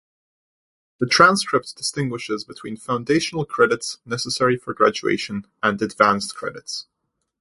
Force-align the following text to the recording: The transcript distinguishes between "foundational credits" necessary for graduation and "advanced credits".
The 0.99 1.05
transcript 1.05 1.75
distinguishes 1.77 2.43
between 2.43 2.75
"foundational 2.75 3.45
credits" 3.45 3.99
necessary 4.03 4.57
for 4.57 4.73
graduation 4.73 5.45
and 5.61 5.79
"advanced 5.79 6.33
credits". 6.33 6.87